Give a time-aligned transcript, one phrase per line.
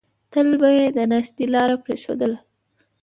[0.31, 2.37] تل به يې د نښتې لاره پرېښودله.